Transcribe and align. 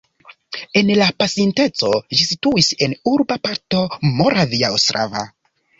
En 0.79 0.87
la 0.99 1.09
pasinteco 1.23 1.91
ĝi 2.15 2.27
situis 2.31 2.73
en 2.87 2.99
urba 3.15 3.41
parto 3.47 3.87
Moravia 4.17 4.77
Ostrava. 4.81 5.29